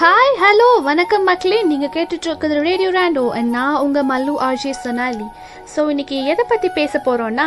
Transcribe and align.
Hi 0.00 0.30
hello 0.42 0.66
வணக்கம் 0.82 1.24
மக்களே. 1.28 1.56
நீங்க 1.70 1.86
கேட்டுட்டு 1.94 2.26
இருக்கிறது 2.28 2.62
ரேடியோ 2.66 2.90
ரேண்டோ 2.96 3.24
and 3.38 3.48
நான் 3.56 3.80
உங்க 3.84 3.98
மல்லு 4.10 4.34
ஆர்ஜே 4.46 4.72
சொனாலி. 4.84 5.26
ஸோ 5.72 5.80
இன்னைக்கு 5.88 6.16
எதை 6.24 6.44
பத்தி 6.48 6.68
பேச 6.68 7.00
போறோம்னா 7.06 7.46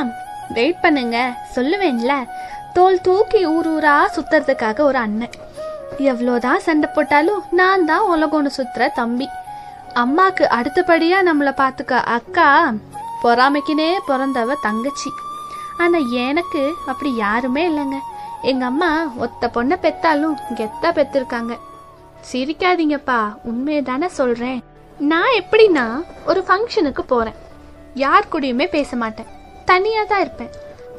வெயிட் 0.57 0.81
பண்ணுங்க. 0.81 1.17
சொல்லுவேன்ல. 1.55 2.13
தோல் 2.75 3.01
தூக்கி 3.01 3.41
ஊர் 3.53 3.69
ஊரா 3.73 3.95
சுத்துறதுக்காக 4.15 4.79
ஒரு 4.89 4.97
அண்ணன். 4.97 5.35
எவ்வளோதான் 6.11 6.63
சண்டை 6.67 6.89
போட்டாலும் 6.95 7.43
நான் 7.61 7.85
தான் 7.91 8.07
உலகம்னு 8.15 8.51
சுத்துற 8.59 8.91
தம்பி. 9.01 9.29
அம்மாக்கு 10.03 10.47
அடுத்தபடியா 10.59 11.19
நம்மளை 11.29 11.53
பார்த்துக்க 11.63 12.03
அக்கா 12.17 12.73
பொறாமைக்குனே 13.23 13.91
பிறந்தவ 14.09 14.57
தங்கச்சி. 14.61 15.11
ஆனா 15.77 15.97
எனக்கு 16.27 16.63
அப்படி 16.85 17.15
யாருமே 17.15 17.63
இல்லைங்க. 17.71 17.99
எங்க 18.41 18.65
அம்மா 18.65 18.91
ஒத்த 19.17 19.49
பொண்ணை 19.55 19.77
பெத்தாலும் 19.85 20.35
கெத்தா 20.59 20.91
பெத்திருக்காங்க. 20.99 21.55
சிரிக்காதீங்கப்பா 22.31 23.37
உண்மையை 23.43 23.83
தானே 23.83 24.07
சொல்றேன். 24.07 24.63
நான் 24.99 25.33
எப்படின்னா 25.39 26.03
ஒரு 26.25 26.43
ஃபங்க்ஷனுக்கு 26.47 27.01
போறேன். 27.01 27.33
யார் 27.93 28.25
கூடயுமே 28.31 28.67
பேச 28.67 28.95
மாட்டேன். 28.95 29.25
தனியா 29.65 30.03
தான் 30.03 30.21
இருப்பேன். 30.21 30.49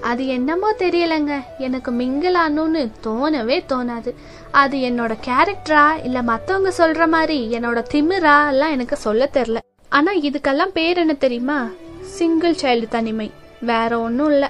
அது 0.01 0.27
என்னமோ 0.27 0.73
தெரியலங்க. 0.73 1.41
எனக்கு 1.59 1.91
மிங்கிள் 1.91 1.95
மிங்கிலானுன்னு 1.95 2.91
தோணவே 3.05 3.65
தோணாது. 3.69 4.15
அது 4.51 4.79
என்னோட 4.79 5.19
கேரக்டரா 5.27 6.05
இல்ல 6.05 6.23
மத்தவங்க 6.23 6.73
சொல்ற 6.79 7.09
மாதிரி 7.09 7.59
என்னோட 7.59 7.85
திமிரா 7.91 8.49
எல்லாம் 8.49 8.71
எனக்கு 8.71 8.97
சொல்ல 8.97 9.29
தெரியல. 9.33 9.57
ஆனா 9.89 10.13
இதுக்கெல்லாம் 10.13 10.73
பேர் 10.73 10.97
என்ன 10.97 11.13
தெரியுமா? 11.13 11.69
சிங்கிள் 12.01 12.55
சைல்டு 12.55 12.89
தனிமை. 12.89 13.33
வேற 13.61 14.01
ஒன்றும் 14.01 14.31
இல்லை. 14.31 14.49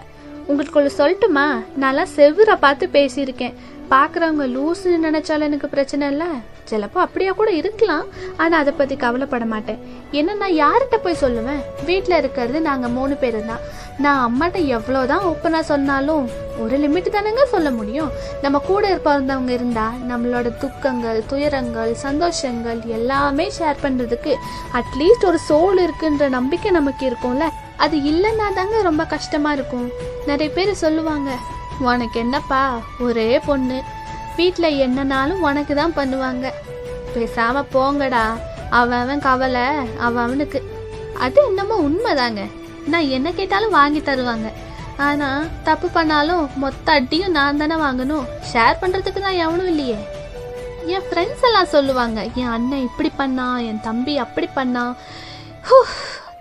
உங்களுக்குள்ள 0.48 0.90
சொல்லட்டுமா? 0.98 1.64
நான்லாம் 1.80 2.06
செவ்வரை 2.16 2.56
பார்த்து 2.56 2.88
பேசியிருக்கேன். 2.92 3.54
பார்க்குறவங்க 3.90 4.46
லூசுன்னு 4.46 5.02
நினைச்சாலும் 5.02 5.40
எனக்கு 5.40 5.68
பிரச்சனை 5.68 6.08
இல்லை. 6.08 6.26
சிலப்போ 6.70 6.98
அப்படியா 7.04 7.32
கூட 7.40 7.50
இருக்கலாம். 7.60 8.06
ஆனால் 8.42 8.60
அதை 8.62 8.72
பற்றி 8.78 8.96
கவலைப்பட 9.04 9.44
மாட்டேன். 9.54 9.80
ஏன்னா 10.18 10.32
நான் 10.42 10.58
யார்கிட்ட 10.62 10.96
போய் 11.04 11.22
சொல்லுவேன்? 11.24 11.62
வீட்டில் 11.88 12.20
இருக்கிறது 12.20 12.60
நாங்கள் 12.68 12.94
மூணு 12.98 13.14
பேர் 13.22 13.38
தான் 13.50 13.64
நான் 14.04 14.22
அம்மாட்ட 14.26 14.58
எவ்வளோதான் 14.76 15.26
ஓப்பனாக 15.28 15.70
சொன்னாலும் 15.70 16.24
ஒரு 16.62 16.76
லிமிட் 16.82 17.08
தானேங்க 17.14 17.44
சொல்ல 17.52 17.68
முடியும். 17.78 18.10
நம்ம 18.42 18.58
கூட 18.70 18.82
இருப்பவங்க 18.92 19.52
இருந்தா 19.58 19.86
நம்மளோட 20.10 20.48
துக்கங்கள் 20.62 21.20
துயரங்கள் 21.32 21.92
சந்தோஷங்கள் 22.06 22.80
எல்லாமே 22.98 23.46
ஷேர் 23.58 23.82
பண்ணுறதுக்கு 23.84 24.34
அட்லீஸ்ட் 24.80 25.28
ஒரு 25.30 25.40
சோல் 25.48 25.80
இருக்குன்ற 25.86 26.28
நம்பிக்கை 26.38 26.72
நமக்கு 26.78 27.04
இருக்கும்ல? 27.10 27.46
அது 27.84 27.96
இல்லைன்னா 28.12 28.46
தாங்க 28.58 28.82
ரொம்ப 28.90 29.04
கஷ்டமா 29.14 29.52
இருக்கும். 29.58 29.88
நிறைய 30.30 30.50
பேர் 30.58 30.80
சொல்லுவாங்க 30.84 31.30
உனக்கு 31.90 32.18
என்னப்பா? 32.24 32.62
ஒரே 33.06 33.30
பொண்ணு. 33.48 33.78
வீட்டில் 34.36 34.78
என்னனாலும் 34.86 35.44
உனக்கு 35.48 35.74
தான் 35.74 35.96
பண்ணுவாங்க. 35.96 36.46
பேசாம 37.14 37.64
போங்கடா. 37.74 38.24
அவன் 38.78 39.00
அவன் 39.04 39.24
கவலை 39.26 39.66
அவனுக்கு. 40.06 40.60
அது 41.24 41.40
என்னமோ 41.46 41.76
உண்மைதாங்க. 41.88 42.42
நான் 42.92 43.12
என்ன 43.16 43.28
கேட்டாலும் 43.32 43.76
வாங்கி 43.78 44.00
தருவாங்க. 44.00 44.48
ஆனா 45.06 45.28
தப்பு 45.68 45.88
பண்ணாலும் 45.88 46.44
மொத்த 46.62 46.92
அட்டியும் 46.98 47.34
நான் 47.38 47.60
தானே 47.62 47.76
வாங்கணும். 47.86 48.26
ஷேர் 48.52 48.80
பண்றதுக்கு 48.82 49.20
தான் 49.20 49.40
எவனும் 49.44 49.70
இல்லையே. 49.72 49.98
என் 50.94 51.06
ஃப்ரெண்ட்ஸ் 51.06 51.46
எல்லாம் 51.48 51.72
சொல்லுவாங்க 51.74 52.18
என் 52.40 52.52
அண்ணன் 52.56 52.86
இப்படி 52.88 53.10
பண்ணான் 53.18 53.58
என் 53.68 53.80
தம்பி 53.80 54.14
அப்படி 54.24 54.48
பண்ணான். 54.56 54.92
ஹூ, 55.68 55.76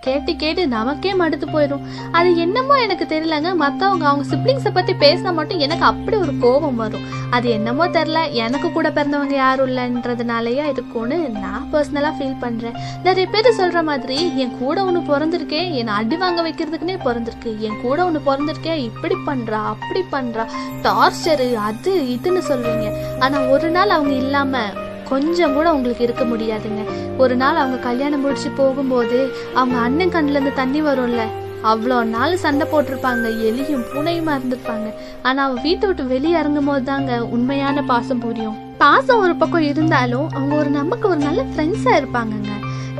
கேட்டு 0.06 0.32
கேட்டு 0.42 0.62
நமக்கே 0.76 1.12
மடுத்து 1.20 1.46
போயிடும். 1.54 1.84
அது 2.18 2.30
என்னமோ 2.44 2.74
எனக்கு 2.86 3.06
தெரியலங்க. 3.12 3.50
மற்றவங்க 3.64 4.06
அவங்க 4.10 4.24
சிப்ளிங்ஸை 4.32 4.72
பற்றி 4.78 4.94
பேசினா 5.04 5.32
மட்டும் 5.38 5.62
எனக்கு 5.66 5.86
அப்படி 5.92 6.16
ஒரு 6.24 6.34
கோபம் 6.44 6.80
வரும். 6.82 7.06
அது 7.36 7.46
என்னமோ 7.56 7.84
தெரில 7.96 8.18
எனக்கு 8.44 8.68
கூட 8.76 8.88
பிறந்தவங்க 8.96 9.34
யாரும் 9.44 9.70
இல்லைன்றதுனாலயா 9.70 10.66
இருக்கும்னு 10.74 11.18
நான் 11.44 11.66
பர்சனலாக 11.72 12.14
ஃபீல் 12.18 12.40
பண்ணுறேன் 12.44 12.76
நிறைய 13.06 13.26
பேர் 13.34 13.48
சொல்கிற 13.60 13.80
மாதிரி 13.90 14.18
என் 14.42 14.56
கூட 14.62 14.84
ஒன்று 14.88 15.02
பிறந்திருக்கே 15.12 15.62
என்னை 15.80 15.94
அடி 16.00 16.16
வாங்க 16.22 16.40
வைக்கிறதுக்குனே 16.48 16.96
பிறந்திருக்கு. 17.06 17.52
என் 17.68 17.80
கூட 17.84 17.98
ஒன்று 18.08 18.26
பிறந்திருக்கே 18.30 18.76
இப்படி 18.88 19.16
பண்ணுறா 19.28 19.60
அப்படி 19.74 20.02
பண்ணுறா 20.16 20.46
டார்ச்சரு 20.86 21.48
அது 21.68 21.94
இதுன்னு 22.16 22.42
சொல்லுவீங்க. 22.50 22.88
ஆனால் 23.24 23.48
ஒரு 23.54 23.70
நாள் 23.76 23.96
அவங்க 23.96 24.14
இல்லாமல் 24.24 24.84
கொஞ்சம் 25.08 25.54
கூட 25.54 25.66
அவங்களுக்கு 25.68 26.04
இருக்க 26.04 26.24
முடியாதுங்க. 26.24 26.84
ஒரு 27.18 27.36
நாள் 27.36 27.60
அவங்க 27.62 27.78
கல்யாணம் 27.88 28.20
முடிச்சு 28.20 28.50
போகும்போது 28.50 29.18
அவங்க 29.54 29.76
அண்ணன் 29.86 30.14
கண்ணுல 30.16 30.36
இருந்து 30.36 30.52
தண்ணி 30.60 30.82
வரும்ல. 30.82 31.24
அவ்வளோ 31.70 31.98
நாள் 32.14 32.34
சண்டை 32.36 32.64
போட்டிருப்பாங்க 32.72 33.28
எலியும் 33.48 33.86
பூனையுமா 33.92 34.32
இருந்திருப்பாங்க. 34.38 34.88
ஆனா 35.22 35.44
அவ 35.44 35.60
வீட்டை 35.60 35.86
விட்டு 35.88 36.04
வெளியே 36.06 36.38
இறங்கும் 36.38 36.64
போது 36.64 36.82
தாங்க 36.82 37.12
உண்மையான 37.36 37.82
பாசம் 37.82 38.22
புரியும். 38.24 38.58
பாசம் 38.78 39.22
ஒரு 39.24 39.34
பக்கம் 39.36 39.68
இருந்தாலும் 39.72 40.28
அவங்க 40.34 40.54
ஒரு 40.54 40.70
நமக்கு 40.80 41.08
ஒரு 41.08 41.20
நல்ல 41.28 41.42
ஃப்ரெண்ட்ஸா 41.42 41.94
இருப்பாங்கங்க. 42.00 42.52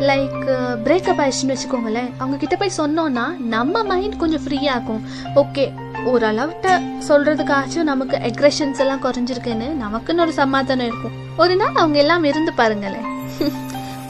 லைக் 0.08 0.42
பிரேக்கப் 0.84 1.20
ஆயிடுச்சுன்னு 1.22 1.54
வச்சுக்கோங்களேன். 1.54 2.10
அவங்க 2.18 2.36
கிட்ட 2.40 2.56
போய் 2.56 2.78
சொன்னோம்னா 2.78 3.26
நம்ம 3.54 3.82
மைண்ட் 3.90 4.18
கொஞ்சம் 4.22 4.44
ஃப்ரீயாகும் 4.46 5.04
ஓகே 5.42 5.64
ஓரளவுட்ட 6.10 6.68
சொல்றதுக்காச்சும் 7.08 7.88
நமக்கு 7.90 8.16
அக்ரெஷன்ஸ் 8.28 8.80
எல்லாம் 8.82 9.02
குறைஞ்சிருக்குன்னு 9.02 9.68
நமக்குன்னு 9.84 10.24
ஒரு 10.24 10.32
சமாதானம் 10.32 10.86
இருக்கும். 10.86 11.14
ஒரு 11.36 11.54
நாள் 11.56 11.78
அவங்க 11.82 11.98
எல்லாம் 11.98 12.24
இருந்து 12.30 12.52
பாருங்களேன். 12.52 13.06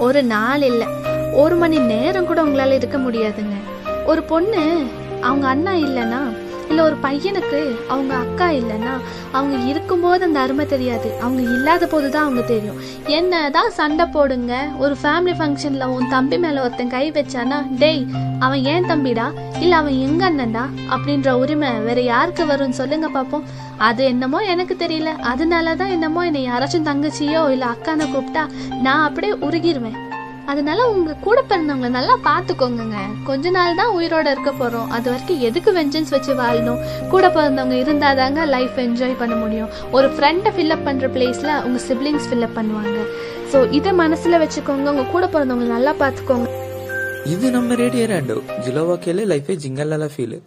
ஒரு 0.06 0.22
நாள் 0.32 0.64
இல்லை 0.70 0.86
ஒரு 1.42 1.56
மணி 1.56 1.78
நேரம் 1.92 2.26
கூட 2.26 2.40
உங்களால 2.44 2.76
இருக்க 2.80 2.98
முடியாதுங்க. 2.98 3.56
ஒரு 4.06 4.22
பொண்ணு 4.22 4.64
அவங்க 5.20 5.46
அண்ணா 5.54 5.72
இல்லைன்னா 5.84 6.20
இல்லை 6.68 6.82
ஒரு 6.84 6.96
பையனுக்கு 7.02 7.60
அவங்க 7.88 8.12
அக்கா 8.24 8.46
இல்லைன்னா 8.58 8.94
அவங்க 9.32 9.56
இருக்க 9.70 9.85
இருக்கும்போது 10.06 10.28
அந்த 10.28 10.40
அருமை 10.44 10.64
தெரியாது. 10.72 11.08
அவங்க 11.24 11.40
இல்லாத 11.54 11.84
போது 11.92 12.08
தான் 12.14 12.24
அவங்க 12.26 12.42
தெரியும். 12.52 12.78
என்னதான் 13.18 13.70
சண்டை 13.78 14.04
போடுங்க. 14.16 14.52
ஒரு 14.82 14.94
ஃபேமிலி 15.02 15.34
ஃபங்க்ஷனில் 15.38 15.90
உன் 15.94 16.10
தம்பி 16.14 16.36
மேலே 16.44 16.58
ஒருத்தன் 16.64 16.92
கை 16.94 17.04
வச்சானா 17.16 17.58
டேய் 17.82 18.02
அவன் 18.44 18.62
ஏன் 18.72 18.88
தம்பிடா? 18.90 19.26
இல்லை 19.62 19.76
அவன் 19.80 19.98
எங்க 20.06 20.22
அண்ணன்டா? 20.30 20.64
அப்படின்ற 20.94 21.30
உரிமை 21.42 21.70
வேற 21.88 22.00
யாருக்கு 22.12 22.44
வரும்னு 22.52 22.80
சொல்லுங்க 22.80 23.08
பார்ப்போம் 23.18 23.46
அது 23.88 24.02
என்னமோ 24.12 24.38
எனக்கு 24.54 24.76
தெரியல. 24.84 25.10
அதனால 25.32 25.74
தான் 25.82 25.94
என்னமோ 25.96 26.20
என்னை 26.30 26.42
யாராச்சும் 26.50 26.88
தங்கச்சியோ 26.90 27.44
இல்லை 27.54 27.68
அக்கானை 27.74 28.06
கூப்பிட்டா 28.14 28.44
நான் 28.86 29.06
அப்படியே 29.08 29.34
உருகிருவேன். 29.48 29.98
அதனால 30.51 30.79
உங்க 30.91 31.11
கூட 31.23 31.39
பிறந்தவங்களை 31.41 31.89
நல்லா 31.89 32.15
பார்த்துக்கோங்கங்க 32.25 32.97
கொஞ்ச 33.23 33.49
நாள் 33.49 33.75
தான் 33.75 33.93
உயிரோட 33.97 34.27
இருக்க 34.31 34.51
போறோம் 34.53 34.89
அது 34.89 35.07
வரைக்கும் 35.11 35.43
எதுக்கு 35.47 35.71
வெஞ்சன்ஸ் 35.71 36.13
வச்சு 36.15 36.33
வாழணும் 36.35 36.81
கூட 37.09 37.25
பிறந்தவங்க 37.29 37.75
இருந்தாதாங்க 37.81 38.45
லைஃப் 38.47 38.79
என்ஜாய் 38.79 39.19
பண்ண 39.19 39.35
முடியும் 39.35 39.71
ஒரு 39.91 40.09
ஃப்ரெண்டை 40.15 40.53
ஃபில்அப் 40.55 40.85
பண்ற 40.85 41.07
பிளேஸ்ல 41.07 41.53
உங்க 41.63 41.81
சிப்ளிங்ஸ் 41.87 42.29
ஃபில்அப் 42.29 42.57
பண்ணுவாங்க 42.57 42.97
ஸோ 43.53 43.59
இதை 43.71 43.93
மனசுல 44.01 44.39
வச்சுக்கோங்க 44.39 44.89
உங்க 44.89 45.07
கூட 45.11 45.27
பிறந்தவங்க 45.27 45.69
நல்லா 45.73 45.93
பார்த்துக்கோங்க 45.99 46.47
ಇದು 47.25 47.47
ನಮ್ಮ 47.51 47.73
ರೇಡಿಯೋ 47.75 48.05
ರ್ಯಾಂಡು 48.05 48.35
ಜುಲೋವಾ 48.65 48.97
ಕೇಳಿ 48.97 49.25
ಲೈಫೇ 49.25 49.55
ಜಿಂಗಲ್ಲೆಲ್ಲ 49.55 50.07
ಫೀಲ್ 50.09 50.37